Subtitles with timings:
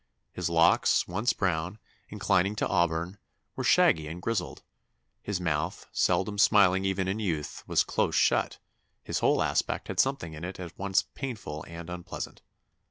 [0.33, 1.77] His locks, once brown,
[2.09, 3.19] inclining to auburn,
[3.55, 4.63] were shaggy and grizzled;
[5.21, 8.57] his mouth, seldom smiling even in youth, was close shut;
[9.03, 12.41] his whole aspect had something in it at once painful and unpleasant."